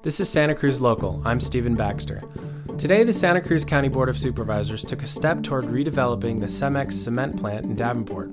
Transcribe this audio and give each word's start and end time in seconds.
This 0.00 0.20
is 0.20 0.28
Santa 0.28 0.54
Cruz 0.54 0.80
Local. 0.80 1.20
I'm 1.24 1.40
Stephen 1.40 1.74
Baxter. 1.74 2.22
Today, 2.78 3.02
the 3.02 3.12
Santa 3.12 3.40
Cruz 3.40 3.64
County 3.64 3.88
Board 3.88 4.08
of 4.08 4.16
Supervisors 4.16 4.84
took 4.84 5.02
a 5.02 5.08
step 5.08 5.42
toward 5.42 5.64
redeveloping 5.64 6.38
the 6.38 6.46
Cemex 6.46 6.92
cement 6.92 7.36
plant 7.36 7.64
in 7.64 7.74
Davenport. 7.74 8.30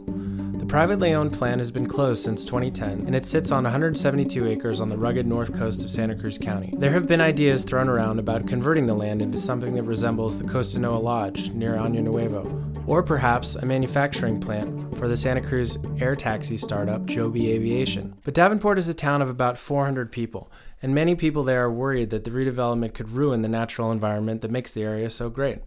Privately 0.75 1.13
owned 1.13 1.31
plant 1.31 1.59
has 1.59 1.71
been 1.71 1.85
closed 1.85 2.21
since 2.21 2.43
2010, 2.43 3.05
and 3.07 3.15
it 3.15 3.23
sits 3.23 3.49
on 3.49 3.63
172 3.63 4.45
acres 4.45 4.81
on 4.81 4.89
the 4.89 4.97
rugged 4.97 5.25
north 5.25 5.53
coast 5.53 5.85
of 5.85 5.89
Santa 5.89 6.15
Cruz 6.17 6.37
County. 6.37 6.73
There 6.77 6.91
have 6.91 7.07
been 7.07 7.21
ideas 7.21 7.63
thrown 7.63 7.87
around 7.87 8.19
about 8.19 8.45
converting 8.45 8.85
the 8.85 8.93
land 8.93 9.21
into 9.21 9.37
something 9.37 9.73
that 9.75 9.83
resembles 9.83 10.37
the 10.37 10.43
Costanoa 10.43 11.01
Lodge 11.01 11.51
near 11.51 11.75
Año 11.75 12.03
Nuevo, 12.03 12.61
or 12.87 13.01
perhaps 13.01 13.55
a 13.55 13.65
manufacturing 13.65 14.41
plant 14.41 14.97
for 14.97 15.07
the 15.07 15.15
Santa 15.15 15.39
Cruz 15.39 15.77
air 15.97 16.13
taxi 16.13 16.57
startup 16.57 17.05
Joby 17.05 17.51
Aviation. 17.51 18.13
But 18.25 18.33
Davenport 18.33 18.77
is 18.77 18.89
a 18.89 18.93
town 18.93 19.21
of 19.21 19.29
about 19.29 19.57
400 19.57 20.11
people, 20.11 20.51
and 20.81 20.93
many 20.93 21.15
people 21.15 21.45
there 21.45 21.63
are 21.63 21.71
worried 21.71 22.09
that 22.09 22.25
the 22.25 22.31
redevelopment 22.31 22.93
could 22.93 23.11
ruin 23.11 23.43
the 23.43 23.47
natural 23.47 23.93
environment 23.93 24.41
that 24.41 24.51
makes 24.51 24.71
the 24.71 24.83
area 24.83 25.09
so 25.09 25.29
great. 25.29 25.59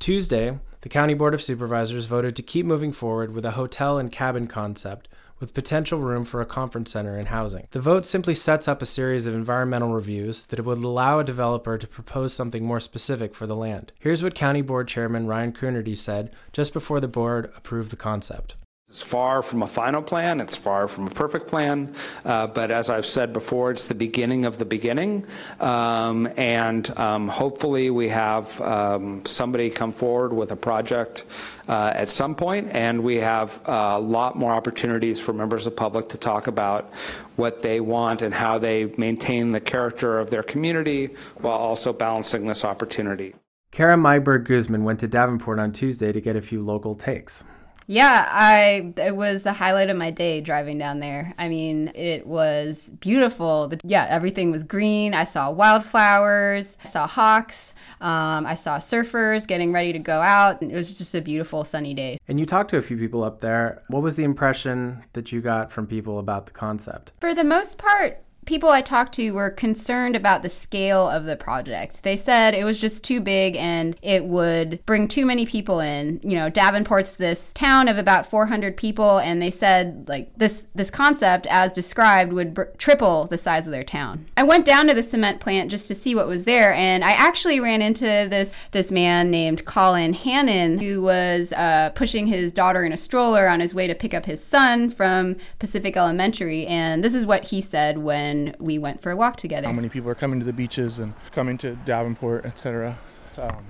Tuesday, 0.00 0.58
the 0.84 0.90
County 0.90 1.14
Board 1.14 1.32
of 1.32 1.42
Supervisors 1.42 2.04
voted 2.04 2.36
to 2.36 2.42
keep 2.42 2.66
moving 2.66 2.92
forward 2.92 3.32
with 3.32 3.46
a 3.46 3.52
hotel 3.52 3.96
and 3.96 4.12
cabin 4.12 4.46
concept 4.46 5.08
with 5.40 5.54
potential 5.54 5.98
room 5.98 6.26
for 6.26 6.42
a 6.42 6.46
conference 6.46 6.90
center 6.90 7.16
and 7.16 7.28
housing. 7.28 7.66
The 7.70 7.80
vote 7.80 8.04
simply 8.04 8.34
sets 8.34 8.68
up 8.68 8.82
a 8.82 8.86
series 8.86 9.26
of 9.26 9.32
environmental 9.32 9.94
reviews 9.94 10.44
that 10.44 10.62
would 10.62 10.76
allow 10.76 11.20
a 11.20 11.24
developer 11.24 11.78
to 11.78 11.86
propose 11.86 12.34
something 12.34 12.66
more 12.66 12.80
specific 12.80 13.34
for 13.34 13.46
the 13.46 13.56
land. 13.56 13.92
Here's 13.98 14.22
what 14.22 14.34
County 14.34 14.60
Board 14.60 14.86
Chairman 14.86 15.26
Ryan 15.26 15.54
Coonerty 15.54 15.96
said 15.96 16.34
just 16.52 16.74
before 16.74 17.00
the 17.00 17.08
board 17.08 17.50
approved 17.56 17.90
the 17.90 17.96
concept. 17.96 18.54
It's 18.94 19.02
far 19.02 19.42
from 19.42 19.64
a 19.64 19.66
final 19.66 20.02
plan, 20.02 20.40
it's 20.40 20.54
far 20.54 20.86
from 20.86 21.08
a 21.08 21.10
perfect 21.10 21.48
plan, 21.48 21.96
uh, 22.24 22.46
but 22.46 22.70
as 22.70 22.90
I've 22.90 23.04
said 23.04 23.32
before, 23.32 23.72
it's 23.72 23.88
the 23.88 23.94
beginning 23.96 24.44
of 24.44 24.56
the 24.56 24.64
beginning. 24.64 25.26
Um, 25.58 26.28
and 26.36 26.88
um, 26.96 27.26
hopefully, 27.26 27.90
we 27.90 28.10
have 28.10 28.60
um, 28.60 29.26
somebody 29.26 29.68
come 29.68 29.90
forward 29.90 30.32
with 30.32 30.52
a 30.52 30.56
project 30.56 31.24
uh, 31.66 31.90
at 31.92 32.08
some 32.08 32.36
point, 32.36 32.68
and 32.70 33.02
we 33.02 33.16
have 33.16 33.60
a 33.64 33.98
lot 33.98 34.36
more 34.36 34.52
opportunities 34.52 35.18
for 35.18 35.32
members 35.32 35.66
of 35.66 35.72
the 35.72 35.76
public 35.76 36.10
to 36.10 36.16
talk 36.16 36.46
about 36.46 36.94
what 37.34 37.62
they 37.62 37.80
want 37.80 38.22
and 38.22 38.32
how 38.32 38.58
they 38.58 38.84
maintain 38.96 39.50
the 39.50 39.60
character 39.60 40.20
of 40.20 40.30
their 40.30 40.44
community 40.44 41.06
while 41.38 41.58
also 41.58 41.92
balancing 41.92 42.46
this 42.46 42.64
opportunity. 42.64 43.34
Kara 43.72 43.96
Meyberg 43.96 44.44
Guzman 44.44 44.84
went 44.84 45.00
to 45.00 45.08
Davenport 45.08 45.58
on 45.58 45.72
Tuesday 45.72 46.12
to 46.12 46.20
get 46.20 46.36
a 46.36 46.40
few 46.40 46.62
local 46.62 46.94
takes. 46.94 47.42
Yeah, 47.86 48.28
I 48.30 48.92
it 48.96 49.16
was 49.16 49.42
the 49.42 49.52
highlight 49.52 49.90
of 49.90 49.96
my 49.96 50.10
day 50.10 50.40
driving 50.40 50.78
down 50.78 51.00
there. 51.00 51.34
I 51.38 51.48
mean, 51.48 51.92
it 51.94 52.26
was 52.26 52.90
beautiful. 53.00 53.72
Yeah, 53.82 54.06
everything 54.08 54.50
was 54.50 54.64
green. 54.64 55.14
I 55.14 55.24
saw 55.24 55.50
wildflowers. 55.50 56.76
I 56.82 56.86
saw 56.86 57.06
hawks. 57.06 57.74
Um, 58.00 58.46
I 58.46 58.54
saw 58.54 58.78
surfers 58.78 59.46
getting 59.46 59.72
ready 59.72 59.92
to 59.92 59.98
go 59.98 60.20
out. 60.20 60.62
It 60.62 60.72
was 60.72 60.96
just 60.96 61.14
a 61.14 61.20
beautiful 61.20 61.64
sunny 61.64 61.94
day. 61.94 62.18
And 62.28 62.38
you 62.40 62.46
talked 62.46 62.70
to 62.70 62.76
a 62.76 62.82
few 62.82 62.96
people 62.96 63.22
up 63.22 63.40
there. 63.40 63.82
What 63.88 64.02
was 64.02 64.16
the 64.16 64.24
impression 64.24 65.04
that 65.12 65.32
you 65.32 65.40
got 65.40 65.72
from 65.72 65.86
people 65.86 66.18
about 66.18 66.46
the 66.46 66.52
concept? 66.52 67.12
For 67.20 67.34
the 67.34 67.44
most 67.44 67.78
part, 67.78 68.23
people 68.46 68.70
I 68.70 68.80
talked 68.80 69.14
to 69.14 69.30
were 69.32 69.50
concerned 69.50 70.16
about 70.16 70.42
the 70.42 70.48
scale 70.48 71.08
of 71.08 71.24
the 71.24 71.36
project. 71.36 72.02
They 72.02 72.16
said 72.16 72.54
it 72.54 72.64
was 72.64 72.80
just 72.80 73.04
too 73.04 73.20
big 73.20 73.56
and 73.56 73.96
it 74.02 74.24
would 74.24 74.84
bring 74.86 75.08
too 75.08 75.26
many 75.26 75.46
people 75.46 75.80
in. 75.80 76.20
You 76.22 76.36
know, 76.36 76.50
Davenport's 76.50 77.14
this 77.14 77.52
town 77.52 77.88
of 77.88 77.98
about 77.98 78.28
400 78.28 78.76
people 78.76 79.18
and 79.18 79.40
they 79.40 79.50
said 79.50 80.08
like 80.08 80.30
this 80.36 80.66
this 80.74 80.90
concept 80.90 81.46
as 81.48 81.72
described 81.72 82.32
would 82.32 82.54
br- 82.54 82.64
triple 82.78 83.26
the 83.26 83.38
size 83.38 83.66
of 83.66 83.72
their 83.72 83.84
town. 83.84 84.26
I 84.36 84.42
went 84.42 84.64
down 84.64 84.86
to 84.88 84.94
the 84.94 85.02
cement 85.02 85.40
plant 85.40 85.70
just 85.70 85.88
to 85.88 85.94
see 85.94 86.14
what 86.14 86.26
was 86.26 86.44
there 86.44 86.72
and 86.74 87.04
I 87.04 87.12
actually 87.12 87.60
ran 87.60 87.82
into 87.82 88.04
this 88.04 88.54
this 88.72 88.92
man 88.92 89.30
named 89.30 89.64
Colin 89.64 90.14
Hannon 90.14 90.78
who 90.78 91.02
was 91.02 91.52
uh, 91.52 91.90
pushing 91.94 92.26
his 92.26 92.52
daughter 92.52 92.84
in 92.84 92.92
a 92.92 92.96
stroller 92.96 93.48
on 93.48 93.60
his 93.60 93.74
way 93.74 93.86
to 93.86 93.94
pick 93.94 94.14
up 94.14 94.26
his 94.26 94.42
son 94.42 94.90
from 94.90 95.36
Pacific 95.58 95.96
Elementary 95.96 96.66
and 96.66 97.02
this 97.02 97.14
is 97.14 97.26
what 97.26 97.44
he 97.44 97.60
said 97.60 97.98
when 97.98 98.33
when 98.34 98.56
we 98.58 98.78
went 98.78 99.02
for 99.02 99.10
a 99.10 99.16
walk 99.16 99.36
together. 99.36 99.66
How 99.66 99.72
many 99.72 99.88
people 99.88 100.10
are 100.10 100.14
coming 100.14 100.38
to 100.40 100.46
the 100.46 100.52
beaches 100.52 100.98
and 100.98 101.14
coming 101.32 101.58
to 101.58 101.76
Davenport, 101.84 102.44
etc. 102.44 102.98
Um, 103.36 103.64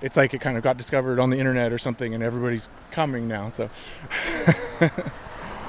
it's 0.00 0.16
like 0.16 0.32
it 0.34 0.40
kind 0.40 0.56
of 0.56 0.62
got 0.62 0.76
discovered 0.76 1.18
on 1.18 1.30
the 1.30 1.38
internet 1.38 1.72
or 1.72 1.78
something, 1.78 2.14
and 2.14 2.22
everybody's 2.22 2.68
coming 2.90 3.28
now. 3.28 3.48
So. 3.50 3.70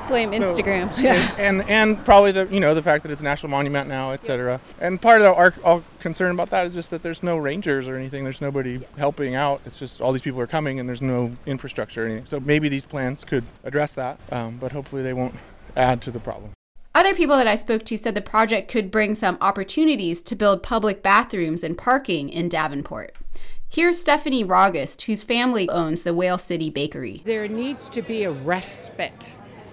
Blame 0.08 0.31
Instagram. 0.31 0.94
So, 0.96 1.02
and, 1.02 1.62
and, 1.62 1.70
and 1.70 2.06
probably 2.06 2.31
the 2.31 2.47
you 2.47 2.59
know 2.59 2.74
the 2.74 2.81
fact 2.81 3.03
that 3.03 3.12
it's 3.12 3.22
a 3.22 3.24
national 3.24 3.50
monument 3.50 3.88
now, 3.88 4.12
etc. 4.12 4.59
And 4.80 5.02
part 5.02 5.22
of 5.22 5.38
our, 5.38 5.53
our 5.64 5.84
concern 6.00 6.31
about 6.31 6.50
that 6.50 6.66
is 6.66 6.74
just 6.74 6.90
that 6.90 7.03
there's 7.03 7.22
no 7.22 7.38
rangers 7.38 7.88
or 7.88 7.96
anything. 7.96 8.24
There's 8.24 8.41
nobody 8.41 8.81
helping 8.97 9.36
out. 9.36 9.62
It's 9.66 9.80
just 9.80 10.02
all 10.02 10.12
these 10.12 10.24
people 10.24 10.41
are 10.41 10.47
coming 10.47 10.80
and 10.80 10.90
there's 10.90 11.03
no 11.03 11.34
infrastructure 11.46 12.03
or 12.03 12.08
anything. 12.08 12.25
So 12.25 12.40
maybe 12.40 12.68
these 12.68 12.84
plans 12.84 13.24
could 13.24 13.44
address 13.64 13.94
that, 13.94 14.20
um, 14.31 14.58
but 14.58 14.72
hopefully 14.72 15.03
they 15.03 15.14
won't 15.14 15.36
add 15.78 16.02
to 16.02 16.12
the 16.12 16.20
problem. 16.20 16.52
Other 16.94 17.13
people 17.16 17.38
that 17.38 17.47
I 17.47 17.56
spoke 17.56 17.85
to 17.85 17.97
said 17.97 18.16
the 18.16 18.22
project 18.22 18.69
could 18.69 18.91
bring 18.91 19.16
some 19.16 19.38
opportunities 19.40 20.22
to 20.24 20.35
build 20.35 20.62
public 20.62 21.02
bathrooms 21.02 21.63
and 21.63 21.78
parking 21.78 22.28
in 22.28 22.50
Davenport. 22.50 23.16
Here's 23.69 23.97
Stephanie 23.97 24.44
Rogust, 24.44 25.03
whose 25.03 25.24
family 25.24 25.69
owns 25.69 26.03
the 26.03 26.13
Whale 26.13 26.38
City 26.38 26.69
Bakery. 26.69 27.22
There 27.24 27.47
needs 27.47 27.88
to 27.90 28.02
be 28.02 28.24
a 28.24 28.31
respite 28.31 29.25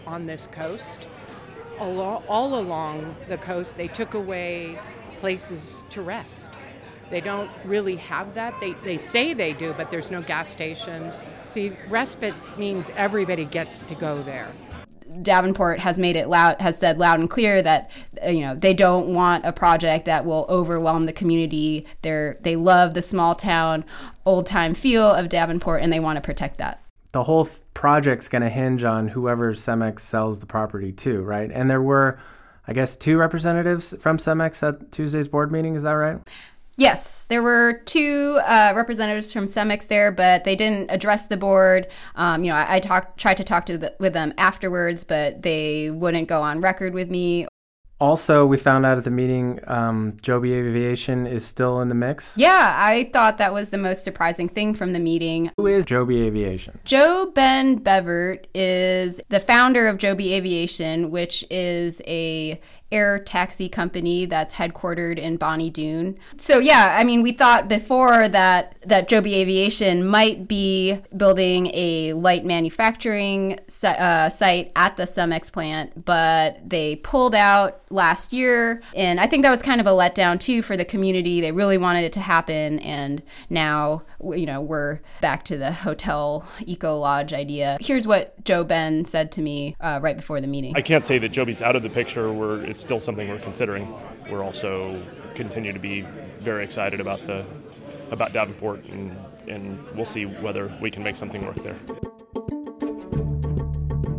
on 0.06 0.26
this 0.26 0.46
coast. 0.52 1.08
All, 1.80 2.22
all 2.28 2.60
along 2.60 3.16
the 3.28 3.38
coast, 3.38 3.76
they 3.76 3.88
took 3.88 4.14
away 4.14 4.78
places 5.18 5.84
to 5.90 6.02
rest. 6.02 6.50
They 7.10 7.20
don't 7.20 7.50
really 7.64 7.96
have 7.96 8.32
that. 8.34 8.54
They, 8.60 8.74
they 8.84 8.96
say 8.96 9.34
they 9.34 9.54
do, 9.54 9.74
but 9.76 9.90
there's 9.90 10.12
no 10.12 10.22
gas 10.22 10.50
stations. 10.50 11.20
See, 11.44 11.72
respite 11.88 12.34
means 12.56 12.92
everybody 12.94 13.44
gets 13.44 13.80
to 13.80 13.96
go 13.96 14.22
there. 14.22 14.52
Davenport 15.22 15.80
has 15.80 15.98
made 15.98 16.16
it 16.16 16.28
loud, 16.28 16.60
has 16.60 16.78
said 16.78 16.98
loud 16.98 17.20
and 17.20 17.28
clear 17.28 17.62
that 17.62 17.90
uh, 18.24 18.30
you 18.30 18.40
know 18.40 18.54
they 18.54 18.74
don't 18.74 19.12
want 19.12 19.44
a 19.44 19.52
project 19.52 20.04
that 20.06 20.24
will 20.24 20.46
overwhelm 20.48 21.06
the 21.06 21.12
community. 21.12 21.86
They're 22.02 22.38
they 22.40 22.56
love 22.56 22.94
the 22.94 23.02
small 23.02 23.34
town, 23.34 23.84
old 24.24 24.46
time 24.46 24.74
feel 24.74 25.06
of 25.06 25.28
Davenport, 25.28 25.82
and 25.82 25.92
they 25.92 26.00
want 26.00 26.16
to 26.16 26.22
protect 26.22 26.58
that. 26.58 26.82
The 27.12 27.24
whole 27.24 27.46
th- 27.46 27.58
project's 27.74 28.28
going 28.28 28.42
to 28.42 28.50
hinge 28.50 28.84
on 28.84 29.08
whoever 29.08 29.54
Cemex 29.54 30.00
sells 30.00 30.40
the 30.40 30.46
property 30.46 30.92
to, 30.92 31.22
right? 31.22 31.50
And 31.50 31.70
there 31.70 31.80
were, 31.80 32.20
I 32.66 32.72
guess, 32.72 32.96
two 32.96 33.16
representatives 33.16 33.94
from 34.00 34.18
Cemex 34.18 34.66
at 34.66 34.92
Tuesday's 34.92 35.28
board 35.28 35.50
meeting. 35.50 35.74
Is 35.74 35.84
that 35.84 35.92
right? 35.92 36.18
Yes, 36.78 37.26
there 37.26 37.42
were 37.42 37.82
two 37.86 38.38
uh, 38.44 38.72
representatives 38.74 39.32
from 39.32 39.46
Cemex 39.46 39.88
there, 39.88 40.12
but 40.12 40.44
they 40.44 40.54
didn't 40.54 40.92
address 40.92 41.26
the 41.26 41.36
board. 41.36 41.88
Um, 42.14 42.44
you 42.44 42.50
know, 42.50 42.56
I, 42.56 42.76
I 42.76 42.80
talked, 42.80 43.18
tried 43.18 43.36
to 43.38 43.44
talk 43.44 43.66
to 43.66 43.76
the, 43.76 43.94
with 43.98 44.12
them 44.12 44.32
afterwards, 44.38 45.02
but 45.02 45.42
they 45.42 45.90
wouldn't 45.90 46.28
go 46.28 46.40
on 46.40 46.60
record 46.60 46.94
with 46.94 47.10
me 47.10 47.48
also, 48.00 48.46
we 48.46 48.56
found 48.56 48.86
out 48.86 48.96
at 48.96 49.04
the 49.04 49.10
meeting 49.10 49.58
um, 49.66 50.16
Joby 50.22 50.54
Aviation 50.54 51.26
is 51.26 51.44
still 51.44 51.80
in 51.80 51.88
the 51.88 51.96
mix. 51.96 52.36
Yeah, 52.36 52.76
I 52.76 53.10
thought 53.12 53.38
that 53.38 53.52
was 53.52 53.70
the 53.70 53.78
most 53.78 54.04
surprising 54.04 54.48
thing 54.48 54.74
from 54.74 54.92
the 54.92 55.00
meeting. 55.00 55.50
Who 55.56 55.66
is 55.66 55.84
Joby 55.84 56.22
Aviation? 56.22 56.78
JoeBen 56.84 57.80
Bevirt 57.80 58.44
is 58.54 59.20
the 59.30 59.40
founder 59.40 59.88
of 59.88 59.98
Joby 59.98 60.34
Aviation, 60.34 61.10
which 61.10 61.44
is 61.50 62.00
a 62.06 62.60
air 62.90 63.18
taxi 63.18 63.68
company 63.68 64.24
that's 64.26 64.54
headquartered 64.54 65.18
in 65.18 65.36
Bonny 65.36 65.70
Doon. 65.70 66.18
So 66.36 66.58
yeah, 66.58 66.96
I 66.98 67.04
mean, 67.04 67.22
we 67.22 67.32
thought 67.32 67.68
before 67.68 68.28
that 68.28 68.76
that 68.82 69.08
Joby 69.08 69.34
Aviation 69.36 70.06
might 70.06 70.48
be 70.48 70.98
building 71.16 71.70
a 71.74 72.14
light 72.14 72.44
manufacturing 72.44 73.58
uh, 73.82 74.28
site 74.28 74.72
at 74.74 74.96
the 74.96 75.04
Cemex 75.04 75.52
plant, 75.52 76.04
but 76.04 76.68
they 76.68 76.96
pulled 76.96 77.34
out 77.34 77.82
last 77.90 78.32
year, 78.32 78.82
and 78.94 79.20
I 79.20 79.26
think 79.26 79.42
that 79.44 79.50
was 79.50 79.62
kind 79.62 79.80
of 79.80 79.86
a 79.86 79.90
letdown 79.90 80.40
too 80.40 80.62
for 80.62 80.76
the 80.76 80.84
community. 80.84 81.40
They 81.40 81.52
really 81.52 81.78
wanted 81.78 82.04
it 82.04 82.12
to 82.14 82.20
happen, 82.20 82.78
and 82.80 83.22
now 83.50 84.02
you 84.20 84.46
know 84.46 84.60
we're 84.60 85.00
back 85.20 85.44
to 85.46 85.58
the 85.58 85.72
hotel 85.72 86.48
eco 86.60 86.96
lodge 86.96 87.32
idea. 87.32 87.76
Here's 87.80 88.06
what 88.06 88.42
JoeBen 88.44 89.06
said 89.06 89.32
to 89.32 89.42
me 89.42 89.76
uh, 89.80 90.00
right 90.02 90.16
before 90.16 90.40
the 90.40 90.46
meeting. 90.46 90.74
I 90.76 90.82
can't 90.82 91.04
say 91.04 91.18
that 91.18 91.30
Joby's 91.30 91.60
out 91.60 91.76
of 91.76 91.82
the 91.82 91.90
picture. 91.90 92.32
We're 92.32 92.64
it's 92.78 92.84
still 92.84 93.00
something 93.00 93.28
we're 93.28 93.40
considering. 93.40 93.92
We're 94.30 94.44
also 94.44 95.02
continue 95.34 95.72
to 95.72 95.80
be 95.80 96.02
very 96.38 96.62
excited 96.62 97.00
about 97.00 97.18
the 97.26 97.44
about 98.12 98.32
Davenport, 98.32 98.84
and, 98.84 99.16
and 99.48 99.84
we'll 99.96 100.06
see 100.06 100.26
whether 100.26 100.72
we 100.80 100.88
can 100.88 101.02
make 101.02 101.16
something 101.16 101.44
work 101.44 101.60
there. 101.64 101.74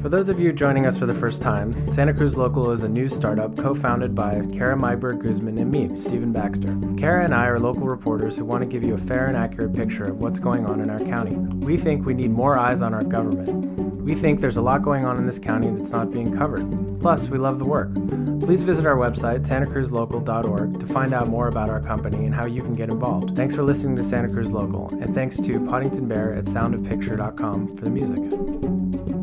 For 0.01 0.09
those 0.09 0.27
of 0.27 0.41
you 0.41 0.51
joining 0.51 0.85
us 0.85 0.97
for 0.97 1.05
the 1.05 1.13
first 1.13 1.41
time, 1.41 1.87
Santa 1.87 2.13
Cruz 2.13 2.35
Local 2.35 2.71
is 2.71 2.83
a 2.83 2.89
new 2.89 3.07
startup 3.07 3.55
co 3.55 3.73
founded 3.73 4.13
by 4.13 4.41
Kara 4.51 4.75
Meyberg 4.75 5.23
Guzman 5.23 5.57
and 5.57 5.71
me, 5.71 5.95
Stephen 5.95 6.33
Baxter. 6.33 6.77
Kara 6.97 7.23
and 7.23 7.33
I 7.33 7.45
are 7.45 7.59
local 7.59 7.87
reporters 7.87 8.35
who 8.35 8.43
want 8.43 8.61
to 8.61 8.67
give 8.67 8.83
you 8.83 8.93
a 8.93 8.97
fair 8.97 9.27
and 9.27 9.37
accurate 9.37 9.73
picture 9.73 10.09
of 10.09 10.19
what's 10.19 10.39
going 10.39 10.65
on 10.65 10.81
in 10.81 10.89
our 10.89 10.99
county. 10.99 11.35
We 11.65 11.77
think 11.77 12.05
we 12.05 12.13
need 12.13 12.31
more 12.31 12.57
eyes 12.57 12.81
on 12.81 12.93
our 12.93 13.05
government. 13.05 14.01
We 14.01 14.15
think 14.15 14.41
there's 14.41 14.57
a 14.57 14.61
lot 14.61 14.81
going 14.81 15.05
on 15.05 15.17
in 15.17 15.25
this 15.25 15.39
county 15.39 15.69
that's 15.69 15.91
not 15.91 16.11
being 16.11 16.37
covered. 16.37 16.88
Plus, 16.99 17.29
we 17.29 17.37
love 17.37 17.59
the 17.59 17.65
work. 17.65 17.93
Please 18.41 18.61
visit 18.61 18.85
our 18.85 18.95
website, 18.95 19.45
santacruzlocal.org, 19.45 20.79
to 20.79 20.87
find 20.87 21.13
out 21.13 21.27
more 21.27 21.47
about 21.47 21.69
our 21.69 21.81
company 21.81 22.25
and 22.25 22.33
how 22.33 22.45
you 22.45 22.61
can 22.61 22.73
get 22.73 22.89
involved. 22.89 23.35
Thanks 23.35 23.55
for 23.55 23.63
listening 23.63 23.95
to 23.97 24.03
Santa 24.03 24.29
Cruz 24.29 24.51
Local, 24.51 24.89
and 25.01 25.13
thanks 25.13 25.37
to 25.37 25.59
Podington 25.65 26.07
Bear 26.07 26.33
at 26.33 26.45
soundofpicture.com 26.45 27.77
for 27.77 27.83
the 27.83 27.89
music. 27.89 29.18